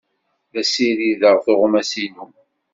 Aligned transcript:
La 0.53 0.61
ssirideɣ 0.65 1.35
tuɣmas-inu. 1.45 2.25